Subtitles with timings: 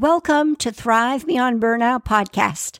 [0.00, 2.78] Welcome to Thrive Beyond Burnout podcast.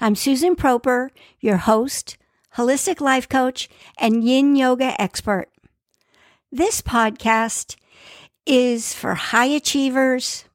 [0.00, 2.16] I'm Susan Proper, your host,
[2.56, 5.48] holistic life coach, and yin yoga expert.
[6.50, 7.76] This podcast
[8.46, 10.46] is for high achievers,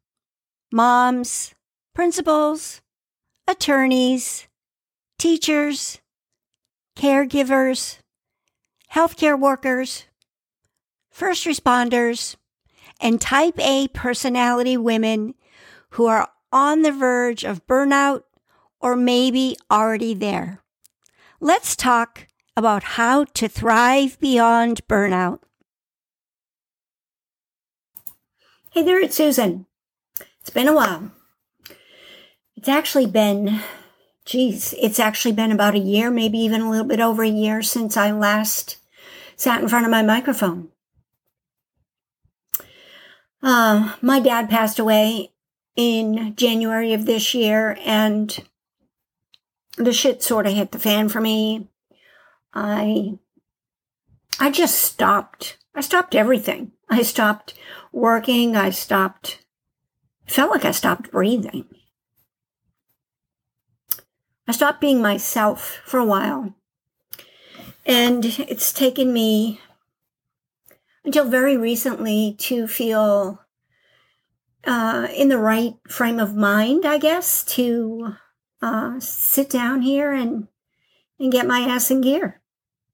[0.70, 1.56] moms,
[1.96, 2.82] principals,
[3.48, 4.50] attorneys,
[5.18, 6.02] teachers,
[6.98, 8.00] caregivers,
[8.94, 10.08] healthcare workers,
[11.10, 12.36] first responders,
[13.00, 15.36] and type A personality women
[15.92, 18.24] who are on the verge of burnout
[18.80, 20.62] or maybe already there.
[21.40, 25.40] Let's talk about how to thrive beyond burnout.
[28.72, 29.66] Hey there, it's Susan.
[30.40, 31.12] It's been a while.
[32.56, 33.62] It's actually been,
[34.26, 37.62] geez, it's actually been about a year, maybe even a little bit over a year
[37.62, 38.78] since I last
[39.36, 40.70] sat in front of my microphone.
[43.44, 45.31] Uh, my dad passed away
[45.76, 48.44] in January of this year, and
[49.78, 51.68] the shit sort of hit the fan for me.
[52.54, 53.18] I
[54.40, 55.58] I just stopped.
[55.74, 56.72] I stopped everything.
[56.90, 57.54] I stopped
[57.92, 58.56] working.
[58.56, 59.40] I stopped
[60.32, 61.66] felt like I stopped breathing.
[64.48, 66.56] I stopped being myself for a while.
[67.86, 69.60] And it's taken me
[71.04, 73.41] until very recently to feel
[74.66, 78.16] uh, in the right frame of mind, I guess, to
[78.62, 80.48] uh, sit down here and
[81.20, 82.42] and get my ass in gear.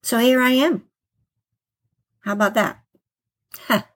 [0.01, 0.83] So here I am.
[2.21, 2.79] How about that?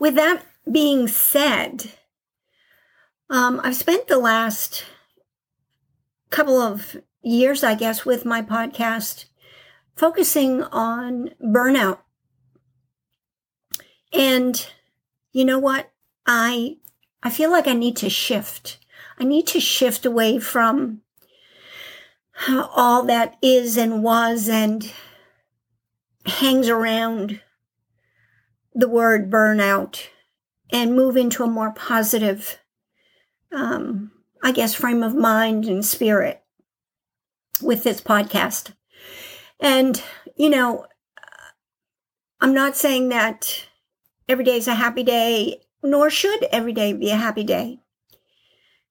[0.00, 1.92] With that being said,
[3.30, 4.84] um, I've spent the last
[6.30, 9.26] couple of years, I guess, with my podcast
[9.94, 11.98] focusing on burnout.
[14.12, 14.68] And
[15.36, 15.92] you know what?
[16.24, 16.78] I
[17.22, 18.78] I feel like I need to shift.
[19.18, 21.02] I need to shift away from
[22.48, 24.90] all that is and was and
[26.24, 27.42] hangs around
[28.74, 30.06] the word burnout
[30.70, 32.56] and move into a more positive,
[33.52, 36.42] um, I guess, frame of mind and spirit
[37.60, 38.72] with this podcast.
[39.60, 40.02] And,
[40.34, 40.86] you know,
[42.40, 43.65] I'm not saying that
[44.28, 47.80] every day is a happy day, nor should every day be a happy day.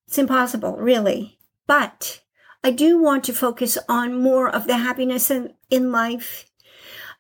[0.07, 1.38] It's impossible, really.
[1.68, 2.22] But
[2.63, 6.50] I do want to focus on more of the happiness in, in life.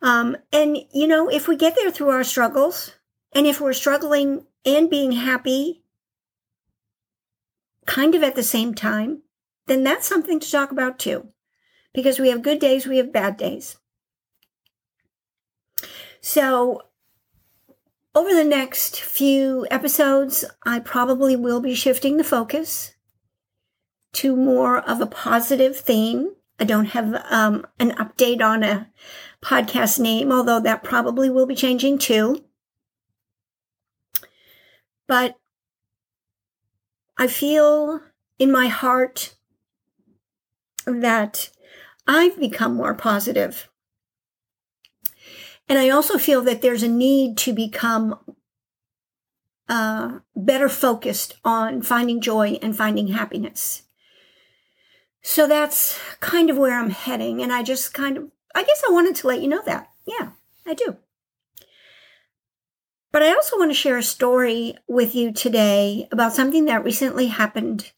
[0.01, 2.93] Um, and, you know, if we get there through our struggles,
[3.33, 5.83] and if we're struggling and being happy
[7.85, 9.21] kind of at the same time,
[9.67, 11.27] then that's something to talk about too.
[11.93, 13.77] Because we have good days, we have bad days.
[16.21, 16.81] So,
[18.15, 22.95] over the next few episodes, I probably will be shifting the focus
[24.13, 26.31] to more of a positive theme.
[26.57, 28.89] I don't have um, an update on a
[29.43, 32.45] podcast name, although that probably will be changing too.
[35.07, 35.35] But
[37.17, 37.99] I feel
[38.39, 39.35] in my heart
[40.85, 41.49] that
[42.07, 43.69] I've become more positive.
[45.67, 48.19] And I also feel that there's a need to become
[49.67, 53.83] uh, better focused on finding joy and finding happiness.
[55.21, 57.41] So that's kind of where I'm heading.
[57.41, 59.89] And I just kind of, I guess I wanted to let you know that.
[60.05, 60.31] Yeah,
[60.67, 60.97] I do.
[63.11, 67.27] But I also want to share a story with you today about something that recently
[67.27, 67.91] happened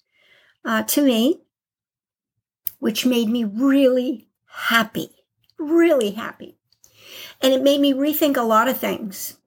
[0.63, 1.41] uh, to me,
[2.79, 5.09] which made me really happy,
[5.57, 6.56] really happy.
[7.41, 9.37] And it made me rethink a lot of things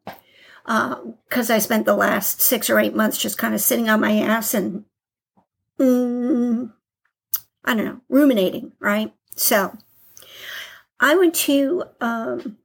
[0.64, 4.00] because uh, I spent the last six or eight months just kind of sitting on
[4.00, 4.84] my ass and,
[5.78, 6.72] mm,
[7.64, 9.12] I don't know, ruminating, right?
[9.34, 9.76] So
[11.00, 12.58] I went to um,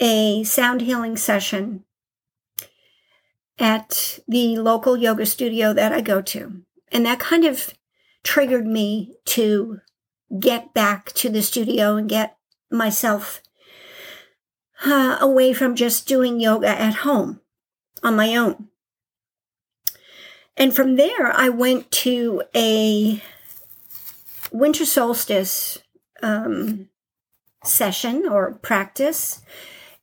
[0.00, 1.84] a sound healing session
[3.58, 6.62] at the local yoga studio that I go to.
[6.92, 7.74] And that kind of
[8.22, 9.80] triggered me to
[10.38, 12.36] get back to the studio and get
[12.70, 13.42] myself
[14.84, 17.40] uh, away from just doing yoga at home
[18.02, 18.68] on my own.
[20.56, 23.22] And from there, I went to a
[24.52, 25.78] winter solstice
[26.22, 26.88] um,
[27.64, 29.42] session or practice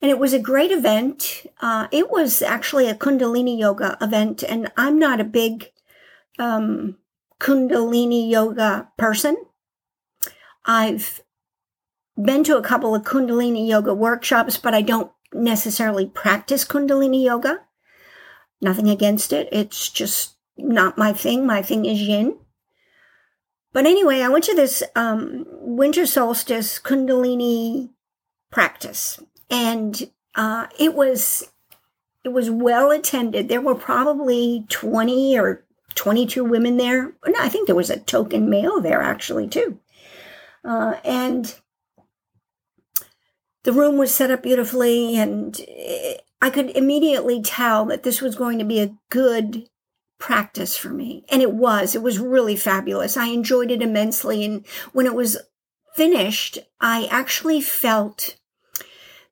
[0.03, 1.45] and it was a great event.
[1.61, 5.71] Uh, it was actually a Kundalini yoga event, and I'm not a big
[6.37, 6.97] um,
[7.39, 9.37] Kundalini yoga person.
[10.65, 11.21] I've
[12.21, 17.61] been to a couple of Kundalini yoga workshops, but I don't necessarily practice Kundalini yoga.
[18.61, 19.49] Nothing against it.
[19.51, 21.45] It's just not my thing.
[21.45, 22.37] My thing is yin.
[23.73, 27.89] But anyway, I went to this um, winter solstice Kundalini
[28.51, 29.19] practice,
[29.49, 31.51] and uh, it was
[32.23, 33.49] it was well attended.
[33.49, 37.13] There were probably twenty or twenty two women there.
[37.25, 39.79] No, I think there was a token male there actually too,
[40.63, 41.53] uh, and
[43.63, 45.59] the room was set up beautifully, and
[46.41, 49.69] I could immediately tell that this was going to be a good
[50.19, 51.25] practice for me.
[51.29, 53.17] And it was, it was really fabulous.
[53.17, 54.45] I enjoyed it immensely.
[54.45, 55.37] And when it was
[55.95, 58.37] finished, I actually felt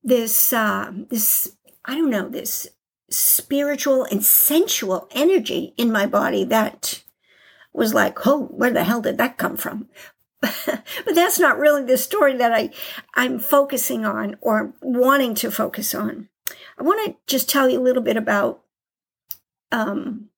[0.04, 1.56] this, uh, this,
[1.86, 2.68] I don't know, this
[3.10, 7.04] spiritual and sensual energy in my body that
[7.74, 9.88] was like, oh, where the hell did that come from?
[10.66, 12.72] but that's not really the story that I,
[13.16, 16.30] I'm focusing on or wanting to focus on.
[16.78, 18.62] I want to just tell you a little bit about
[19.72, 20.30] um,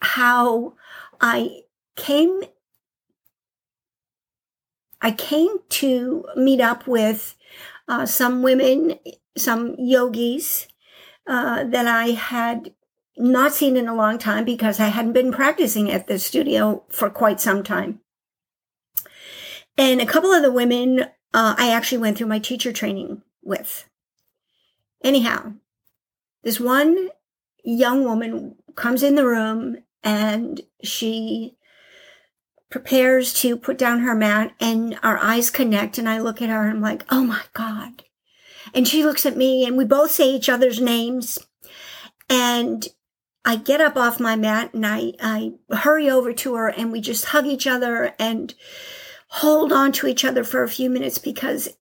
[0.00, 0.74] how
[1.20, 1.62] I
[1.96, 2.42] came
[5.00, 7.36] I came to meet up with
[7.88, 8.98] uh, some women,
[9.36, 10.66] some yogis
[11.26, 12.72] uh, that I had
[13.18, 17.10] not seen in a long time because I hadn't been practicing at the studio for
[17.10, 18.00] quite some time.
[19.76, 23.88] And a couple of the women uh, I actually went through my teacher training with.
[25.02, 25.54] Anyhow,
[26.44, 27.08] this one
[27.64, 31.56] young woman comes in the room and she
[32.70, 36.62] prepares to put down her mat and our eyes connect and I look at her
[36.62, 38.04] and I'm like, oh my God.
[38.72, 41.38] And she looks at me and we both say each other's names.
[42.28, 42.86] And
[43.44, 47.00] I get up off my mat and I, I hurry over to her and we
[47.00, 48.54] just hug each other and
[49.34, 51.76] hold on to each other for a few minutes because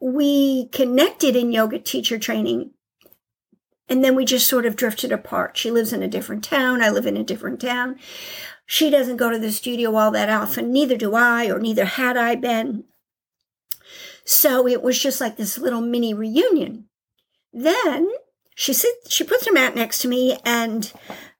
[0.00, 2.70] we connected in yoga teacher training
[3.88, 5.56] and then we just sort of drifted apart.
[5.56, 6.82] She lives in a different town.
[6.82, 7.98] I live in a different town.
[8.64, 10.72] She doesn't go to the studio all that often.
[10.72, 12.84] Neither do I, or neither had I been.
[14.24, 16.84] So it was just like this little mini reunion.
[17.52, 18.08] Then
[18.54, 20.92] she sits, she puts her mat next to me and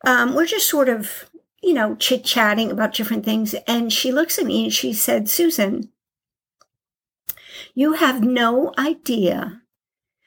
[0.05, 1.31] um, we're just sort of,
[1.65, 3.55] you know, chit chatting about different things.
[3.67, 5.91] And she looks at me and she said, Susan,
[7.75, 9.63] you have no idea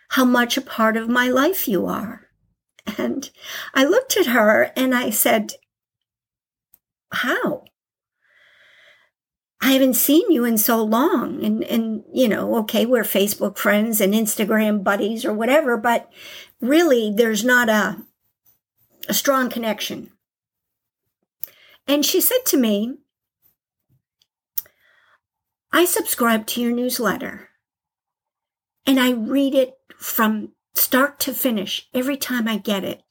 [0.09, 2.27] how much a part of my life you are.
[2.97, 3.29] And
[3.73, 5.53] I looked at her and I said,
[7.11, 7.65] How?
[9.61, 11.43] I haven't seen you in so long.
[11.43, 16.11] And, and, you know, okay, we're Facebook friends and Instagram buddies or whatever, but
[16.61, 17.97] really there's not a,
[19.09, 20.11] a strong connection.
[21.87, 22.97] And she said to me,
[25.71, 27.49] I subscribe to your newsletter
[28.85, 33.03] and I read it from start to finish every time I get it.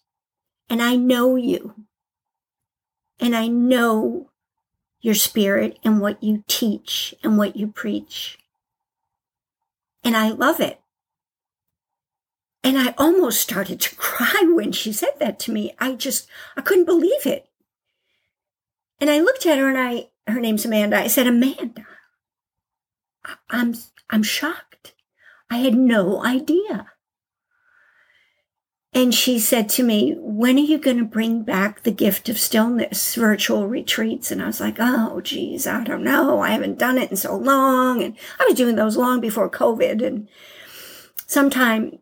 [0.68, 1.74] And I know you.
[3.20, 4.30] And I know
[5.00, 8.38] your spirit and what you teach and what you preach.
[10.02, 10.80] And I love it.
[12.64, 15.74] And I almost started to cry when she said that to me.
[15.78, 17.48] I just, I couldn't believe it.
[19.00, 20.98] And I looked at her and I, her name's Amanda.
[20.98, 21.86] I said, Amanda,
[23.50, 23.74] I'm,
[24.10, 24.94] I'm shocked.
[25.50, 26.90] I had no idea.
[28.96, 32.38] And she said to me, When are you going to bring back the gift of
[32.38, 34.30] stillness virtual retreats?
[34.30, 36.40] And I was like, Oh, geez, I don't know.
[36.40, 38.02] I haven't done it in so long.
[38.02, 40.02] And I was doing those long before COVID.
[40.02, 40.30] And
[41.26, 41.98] sometime,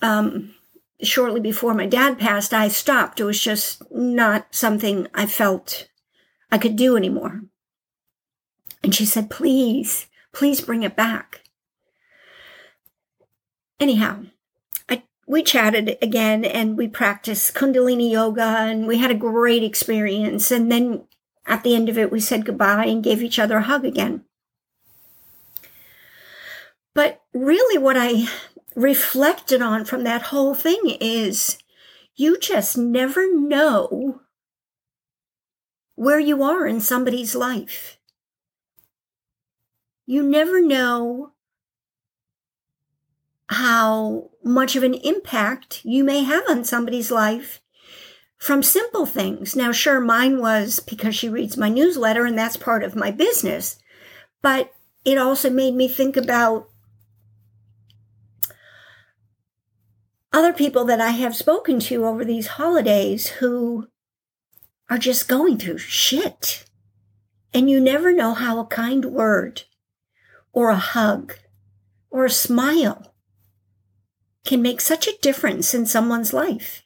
[0.00, 0.54] um,
[1.02, 3.20] shortly before my dad passed, I stopped.
[3.20, 5.86] It was just not something I felt
[6.56, 7.42] I could do anymore.
[8.82, 11.42] And she said, Please, please bring it back.
[13.78, 14.22] Anyhow,
[14.88, 20.50] I, we chatted again and we practiced Kundalini yoga and we had a great experience.
[20.50, 21.02] And then
[21.44, 24.24] at the end of it, we said goodbye and gave each other a hug again.
[26.94, 28.28] But really, what I
[28.74, 31.58] reflected on from that whole thing is
[32.14, 34.22] you just never know
[35.96, 37.98] where you are in somebody's life.
[40.06, 41.32] You never know
[43.48, 47.60] how much of an impact you may have on somebody's life
[48.36, 49.56] from simple things.
[49.56, 53.78] Now, sure, mine was because she reads my newsletter and that's part of my business,
[54.42, 54.72] but
[55.04, 56.68] it also made me think about
[60.32, 63.88] other people that I have spoken to over these holidays who
[64.88, 66.64] are just going through shit.
[67.52, 69.62] And you never know how a kind word
[70.52, 71.34] or a hug
[72.10, 73.14] or a smile
[74.44, 76.82] can make such a difference in someone's life.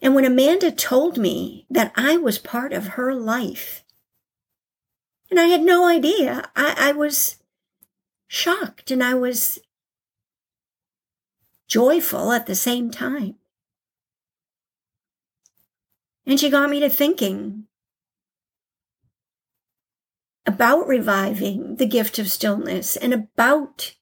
[0.00, 3.84] And when Amanda told me that I was part of her life,
[5.30, 7.36] and I had no idea, I, I was
[8.26, 9.60] shocked and I was
[11.68, 13.36] joyful at the same time.
[16.26, 17.64] And she got me to thinking
[20.46, 23.94] about reviving the gift of stillness and about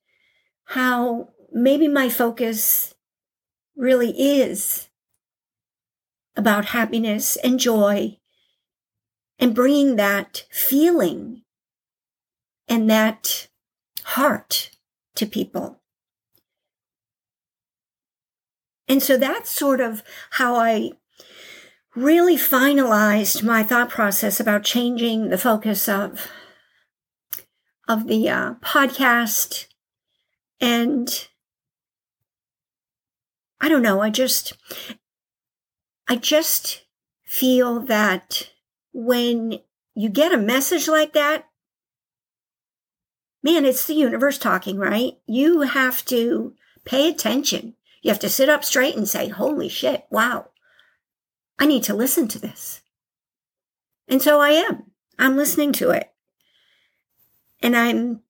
[0.65, 2.95] how maybe my focus
[3.77, 4.89] really is
[6.37, 8.19] about happiness and joy
[9.39, 11.43] and bringing that feeling
[12.69, 13.49] and that
[14.03, 14.71] heart
[15.15, 15.81] to people.
[18.87, 20.93] And so that's sort of how I
[21.99, 26.29] really finalized my thought process about changing the focus of
[27.89, 29.67] of the uh, podcast.
[30.61, 31.29] And
[33.61, 34.53] i don't know i just
[36.09, 36.83] i just
[37.25, 38.51] feel that
[38.93, 39.59] when
[39.95, 41.45] you get a message like that
[43.43, 45.15] man it's the universe talking right?
[45.27, 47.75] You have to pay attention.
[48.03, 50.49] You have to sit up straight and say holy shit wow
[51.59, 52.83] I need to listen to this.
[54.07, 54.85] And so I am.
[55.19, 56.11] I'm listening to it.
[57.61, 58.21] And I'm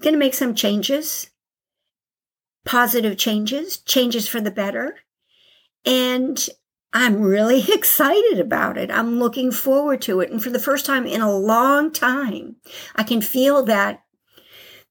[0.00, 1.30] going to make some changes,
[2.64, 4.96] positive changes, changes for the better.
[5.84, 6.48] And
[6.92, 8.90] I'm really excited about it.
[8.90, 10.30] I'm looking forward to it.
[10.30, 12.56] And for the first time in a long time,
[12.94, 14.02] I can feel that,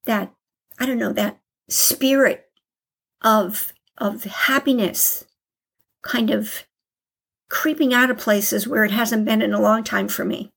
[0.06, 0.34] that,
[0.80, 2.46] I don't know, that spirit
[3.22, 5.26] of, of happiness
[6.02, 6.66] kind of
[7.50, 10.52] creeping out of places where it hasn't been in a long time for me.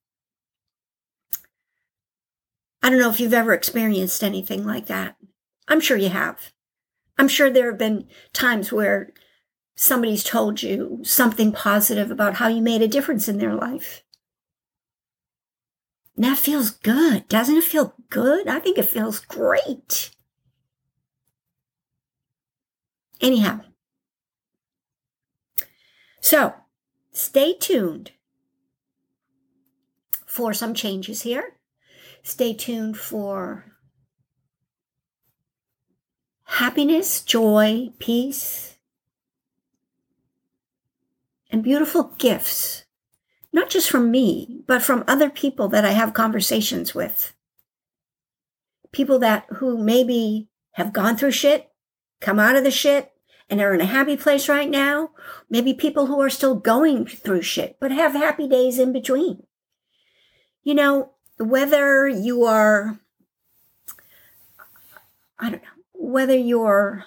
[2.82, 5.16] I don't know if you've ever experienced anything like that.
[5.66, 6.52] I'm sure you have.
[7.18, 9.12] I'm sure there have been times where
[9.74, 14.02] somebody's told you something positive about how you made a difference in their life.
[16.16, 17.28] And that feels good.
[17.28, 18.48] Doesn't it feel good?
[18.48, 20.10] I think it feels great.
[23.20, 23.60] Anyhow.
[26.20, 26.54] So,
[27.18, 28.12] Stay tuned
[30.24, 31.56] for some changes here.
[32.22, 33.72] Stay tuned for
[36.44, 38.78] happiness, joy, peace,
[41.50, 42.84] and beautiful gifts,
[43.52, 47.34] not just from me, but from other people that I have conversations with.
[48.92, 51.68] People that who maybe have gone through shit,
[52.20, 53.10] come out of the shit,
[53.50, 55.10] and are in a happy place right now.
[55.48, 59.44] Maybe people who are still going through shit, but have happy days in between.
[60.62, 62.98] You know, whether you are,
[65.38, 67.06] I don't know, whether you're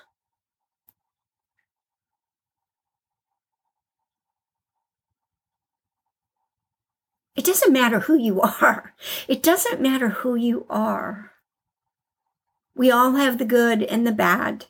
[7.41, 8.93] It doesn't matter who you are.
[9.27, 11.31] It doesn't matter who you are.
[12.75, 14.65] We all have the good and the bad.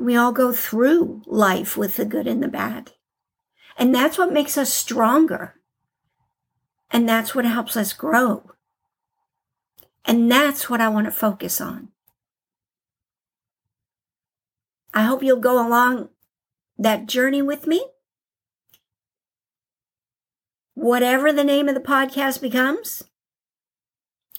[0.00, 2.92] We all go through life with the good and the bad.
[3.76, 5.56] And that's what makes us stronger.
[6.90, 8.50] And that's what helps us grow.
[10.04, 11.88] And that's what I want to focus on.
[14.92, 16.08] I hope you'll go along
[16.78, 17.84] that journey with me.
[20.74, 23.04] Whatever the name of the podcast becomes,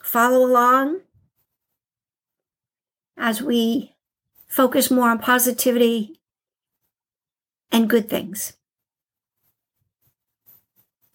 [0.01, 1.01] follow along
[3.15, 3.95] as we
[4.51, 6.19] focus more on positivity
[7.71, 8.57] and good things.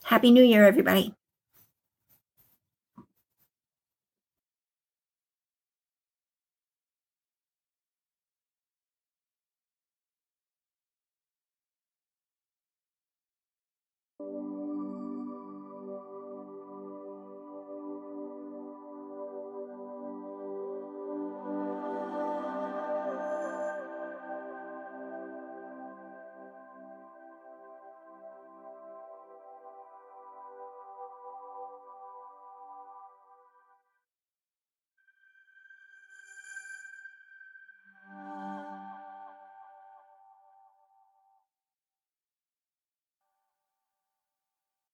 [0.05, 1.16] Happy New Year, everybody.